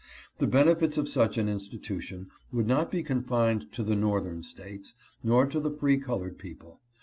The 0.39 0.47
benefits 0.47 0.97
of 0.97 1.07
such 1.07 1.37
an 1.37 1.47
institution 1.47 2.29
would 2.51 2.65
not 2.65 2.89
be 2.89 3.03
confined 3.03 3.71
to 3.73 3.83
the 3.83 3.95
Northern 3.95 4.41
States, 4.41 4.95
nor 5.21 5.45
to 5.45 5.59
the 5.59 5.77
free 5.77 5.99
colored 5.99 6.39
people. 6.39 6.79